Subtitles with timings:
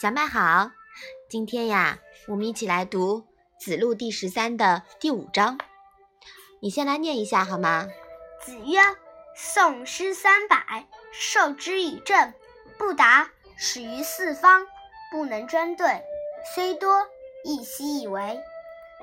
[0.00, 0.70] 小麦好，
[1.28, 3.20] 今天呀，我们一起来读
[3.58, 5.58] 《子路》第十三的第五章。
[6.60, 7.88] 你先来念一下好吗？
[8.44, 8.78] 子曰
[9.34, 12.32] ：“宋诗三百，授之以政，
[12.78, 14.66] 不达，始于四方，
[15.10, 16.02] 不能专对，
[16.54, 17.08] 虽多，
[17.44, 18.40] 亦奚以为。”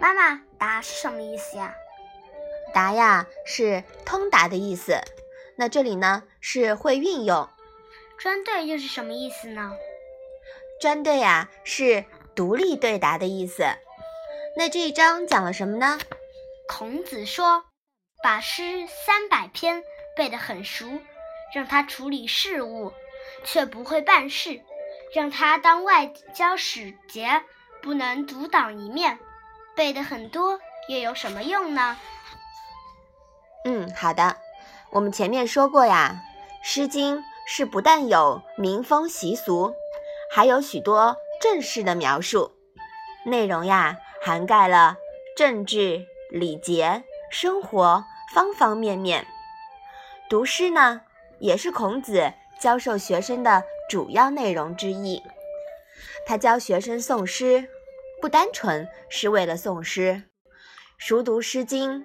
[0.00, 1.74] 妈妈，“达”是什么意思呀
[2.72, 5.00] ？“达”呀是通达的意思。
[5.56, 7.48] 那这里呢是会运用。
[8.18, 9.72] 专对又是什么意思呢？
[10.78, 12.04] 专对呀，是
[12.34, 13.64] 独立对答的意思。
[14.54, 15.98] 那这一章讲了什么呢？
[16.68, 17.64] 孔子说，
[18.22, 19.82] 把诗三百篇
[20.18, 21.00] 背得很熟，
[21.54, 22.92] 让他处理事务，
[23.42, 24.60] 却不会办事；
[25.14, 27.42] 让他当外交使节，
[27.80, 29.18] 不能独当一面。
[29.74, 31.96] 背得很多又有什么用呢？
[33.64, 34.36] 嗯，好的。
[34.90, 36.22] 我们前面说过呀，
[36.66, 39.74] 《诗经》是不但有民风习俗。
[40.32, 42.52] 还有许多正式的描述，
[43.26, 44.96] 内容呀涵盖了
[45.36, 48.02] 政治、礼节、生活
[48.34, 49.26] 方方面面。
[50.30, 51.02] 读诗呢，
[51.38, 55.22] 也是孔子教授学生的主要内容之一。
[56.24, 57.68] 他教学生诵诗，
[58.22, 60.22] 不单纯是为了诵诗，
[60.96, 62.00] 熟读《诗经》，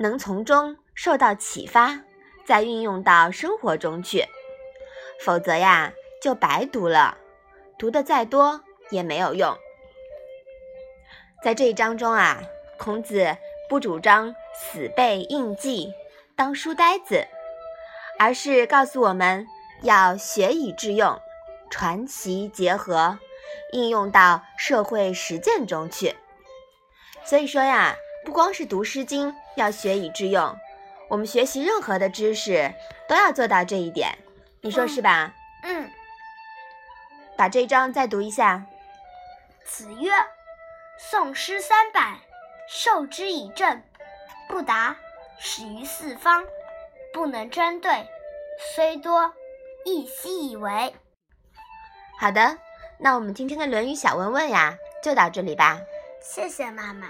[0.00, 2.00] 能从中受到启发，
[2.48, 4.24] 再运用到生活中去，
[5.20, 7.18] 否则呀就白读了。
[7.78, 9.54] 读的再多也没有用。
[11.44, 12.40] 在这一章中啊，
[12.78, 13.36] 孔子
[13.68, 15.92] 不主张死背硬记、
[16.34, 17.26] 当书呆子，
[18.18, 19.46] 而是告诉我们
[19.82, 21.20] 要学以致用，
[21.68, 23.18] 传习结合，
[23.72, 26.16] 应用到社会实践中去。
[27.24, 30.56] 所以说呀，不光是读《诗经》要学以致用，
[31.08, 32.72] 我们学习任何的知识
[33.08, 34.16] 都要做到这一点。
[34.60, 35.34] 你说是吧？
[35.62, 35.90] 嗯。
[37.36, 38.66] 把这一章再读一下。
[39.64, 40.10] 子曰
[40.98, 42.18] ：“宋诗三百，
[42.68, 43.82] 授之以政，
[44.48, 44.96] 不达，
[45.38, 46.44] 始于四方，
[47.12, 48.08] 不能专对，
[48.74, 49.32] 虽多，
[49.84, 50.94] 亦奚以为。”
[52.18, 52.58] 好的，
[52.98, 55.80] 那我们今天的《论语》小问问呀，就到这里吧。
[56.20, 57.06] 谢谢妈妈。